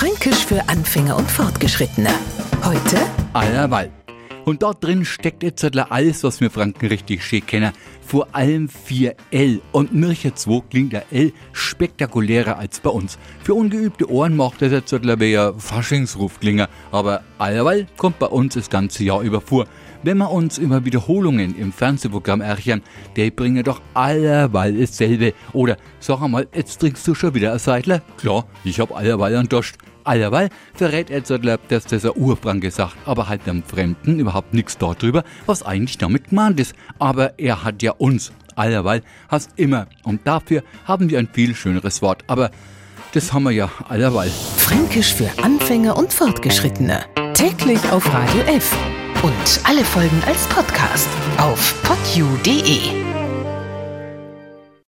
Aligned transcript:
Fränkisch 0.00 0.46
für 0.46 0.66
Anfänger 0.66 1.14
und 1.14 1.30
Fortgeschrittene. 1.30 2.08
Heute 2.64 2.96
Allerweil. 3.34 3.90
Und 4.46 4.62
dort 4.62 4.82
drin 4.82 5.04
steckt 5.04 5.42
jetzt 5.42 5.62
alles, 5.76 6.24
was 6.24 6.40
wir 6.40 6.50
Franken 6.50 6.86
richtig 6.86 7.22
schön 7.22 7.44
kennen. 7.44 7.72
Vor 8.00 8.26
allem 8.32 8.70
vier 8.70 9.14
L. 9.30 9.60
Und 9.72 9.92
Mirche 9.92 10.34
2 10.34 10.62
klingt 10.70 10.94
der 10.94 11.04
L 11.12 11.34
spektakulärer 11.52 12.56
als 12.56 12.80
bei 12.80 12.88
uns. 12.88 13.18
Für 13.44 13.52
ungeübte 13.52 14.10
Ohren 14.10 14.36
macht 14.36 14.62
das 14.62 14.72
jetzt 14.72 14.94
ein 14.94 15.60
Faschingsruf 15.60 16.40
klingen. 16.40 16.66
Aber 16.92 17.22
allerweil 17.36 17.86
kommt 17.98 18.18
bei 18.18 18.26
uns 18.26 18.54
das 18.54 18.70
ganze 18.70 19.04
Jahr 19.04 19.20
über 19.20 19.42
vor. 19.42 19.66
Wenn 20.02 20.16
wir 20.16 20.30
uns 20.30 20.56
über 20.56 20.82
Wiederholungen 20.82 21.54
im 21.58 21.74
Fernsehprogramm 21.74 22.40
ärgern, 22.40 22.80
die 23.16 23.30
bringen 23.30 23.62
doch 23.64 23.82
allerweil 23.92 24.78
dasselbe. 24.78 25.34
Oder 25.52 25.76
sag 25.98 26.22
einmal, 26.22 26.48
jetzt 26.54 26.80
trinkst 26.80 27.06
du 27.06 27.14
schon 27.14 27.34
wieder 27.34 27.52
ein 27.52 27.58
Seidler? 27.58 28.00
Klar, 28.16 28.46
ich 28.64 28.80
hab 28.80 28.96
allerweil 28.96 29.36
einen 29.36 29.50
Durst. 29.50 29.76
Allerweil 30.04 30.48
verrät 30.74 31.10
er 31.10 31.20
dass 31.20 31.84
das 31.84 32.04
ein 32.04 32.12
Urfranke 32.14 32.70
sagt, 32.70 32.96
aber 33.06 33.28
halt 33.28 33.46
dem 33.46 33.62
Fremden 33.62 34.18
überhaupt 34.18 34.54
nichts 34.54 34.78
darüber, 34.78 35.24
was 35.46 35.62
eigentlich 35.62 35.98
damit 35.98 36.30
gemeint 36.30 36.60
ist. 36.60 36.74
Aber 36.98 37.38
er 37.38 37.64
hat 37.64 37.82
ja 37.82 37.92
uns. 37.92 38.32
Allerweil 38.56 39.02
hast 39.28 39.50
immer. 39.56 39.86
Und 40.02 40.26
dafür 40.26 40.62
haben 40.84 41.08
wir 41.10 41.18
ein 41.18 41.28
viel 41.32 41.54
schöneres 41.54 42.02
Wort. 42.02 42.24
Aber 42.26 42.50
das 43.12 43.32
haben 43.32 43.44
wir 43.44 43.50
ja 43.50 43.70
allerweil. 43.88 44.30
Fränkisch 44.56 45.14
für 45.14 45.30
Anfänger 45.42 45.96
und 45.96 46.12
Fortgeschrittene. 46.12 47.04
Täglich 47.34 47.80
auf 47.90 48.12
Radio 48.12 48.42
F. 48.42 48.76
Und 49.22 49.60
alle 49.64 49.84
Folgen 49.84 50.22
als 50.26 50.46
Podcast 50.46 51.08
auf 51.38 51.74
podu.de. 51.82 53.19